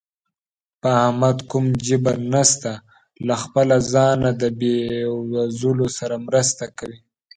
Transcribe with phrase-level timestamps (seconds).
[0.81, 2.71] په احمد کوم جبر نشته،
[3.27, 6.99] له خپله ځانه د بېوزلو سره مرسته کوي.